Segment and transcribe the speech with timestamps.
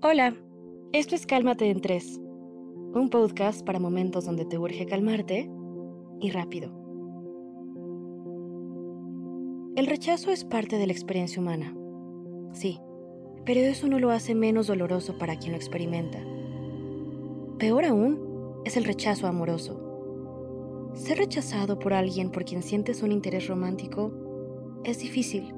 [0.00, 0.32] Hola,
[0.92, 5.50] esto es Cálmate en Tres, un podcast para momentos donde te urge calmarte
[6.20, 6.70] y rápido.
[9.74, 11.76] El rechazo es parte de la experiencia humana,
[12.52, 12.78] sí,
[13.44, 16.20] pero eso no lo hace menos doloroso para quien lo experimenta.
[17.58, 20.92] Peor aún es el rechazo amoroso.
[20.94, 24.12] Ser rechazado por alguien por quien sientes un interés romántico
[24.84, 25.52] es difícil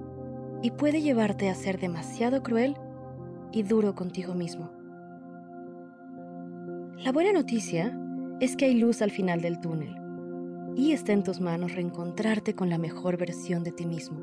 [0.63, 2.75] y puede llevarte a ser demasiado cruel
[3.53, 4.71] y duro contigo mismo.
[6.99, 7.99] La buena noticia
[8.41, 9.97] es que hay luz al final del túnel
[10.77, 14.21] y está en tus manos reencontrarte con la mejor versión de ti mismo.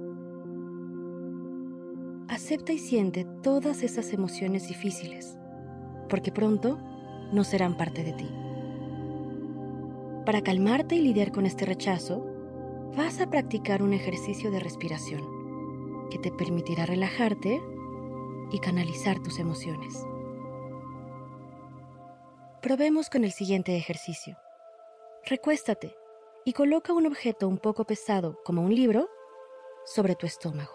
[2.27, 5.37] Acepta y siente todas esas emociones difíciles,
[6.09, 6.77] porque pronto
[7.31, 8.27] no serán parte de ti.
[10.25, 12.25] Para calmarte y lidiar con este rechazo,
[12.95, 15.21] vas a practicar un ejercicio de respiración
[16.09, 17.61] que te permitirá relajarte
[18.51, 19.93] y canalizar tus emociones.
[22.61, 24.37] Probemos con el siguiente ejercicio.
[25.25, 25.95] Recuéstate
[26.45, 29.09] y coloca un objeto un poco pesado, como un libro,
[29.85, 30.73] sobre tu estómago.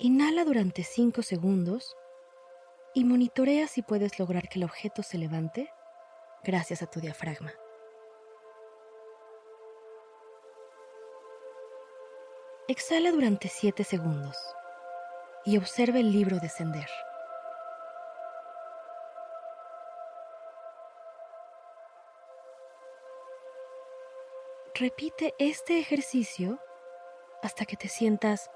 [0.00, 1.96] Inhala durante 5 segundos
[2.94, 5.72] y monitorea si puedes lograr que el objeto se levante
[6.44, 7.52] gracias a tu diafragma.
[12.68, 14.36] Exhala durante 7 segundos
[15.44, 16.88] y observa el libro descender.
[24.74, 26.60] Repite este ejercicio
[27.42, 28.50] hasta que te sientas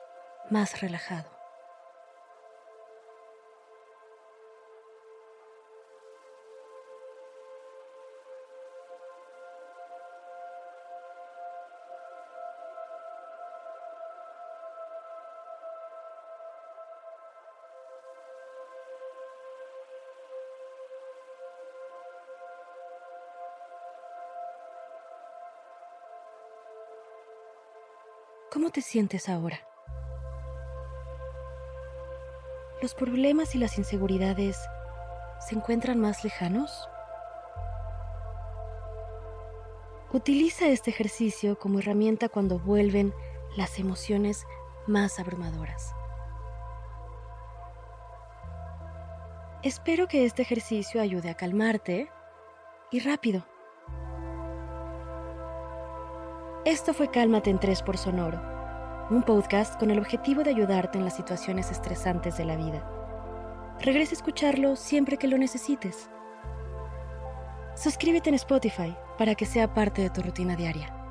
[0.50, 1.41] más relajado.
[28.52, 29.66] ¿Cómo te sientes ahora?
[32.82, 34.58] ¿Los problemas y las inseguridades
[35.40, 36.86] se encuentran más lejanos?
[40.12, 43.14] Utiliza este ejercicio como herramienta cuando vuelven
[43.56, 44.44] las emociones
[44.86, 45.94] más abrumadoras.
[49.62, 52.10] Espero que este ejercicio ayude a calmarte
[52.90, 53.46] y rápido.
[56.65, 58.41] Esto fue Cálmate en 3 por Sonoro,
[59.11, 62.89] un podcast con el objetivo de ayudarte en las situaciones estresantes de la vida.
[63.81, 66.09] Regresa a escucharlo siempre que lo necesites.
[67.75, 71.01] Suscríbete en Spotify para que sea parte de tu rutina diaria.